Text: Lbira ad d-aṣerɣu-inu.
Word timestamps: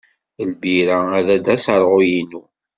Lbira 0.49 0.97
ad 1.19 1.27
d-aṣerɣu-inu. 1.45 2.41